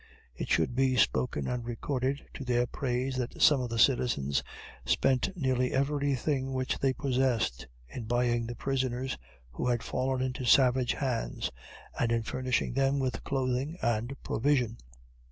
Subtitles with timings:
[0.35, 4.41] It should be spoken and recorded to their praise, that some of the citizens
[4.83, 9.15] spent nearly every thing which they possessed in buying prisoners
[9.51, 11.51] who had fallen into savage hands,
[11.99, 14.77] and in furnishing them with clothing and provision.